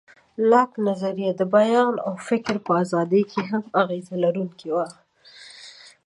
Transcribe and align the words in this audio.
لاک 0.51 0.71
نظریه 0.87 1.31
د 1.35 1.41
بیان 1.55 1.93
او 2.05 2.13
فکر 2.27 2.55
په 2.65 2.71
ازادۍ 2.83 3.23
کې 3.31 3.41
هم 3.51 3.63
اغېز 3.81 4.07
لرونکی 4.23 4.69
و. 4.71 4.75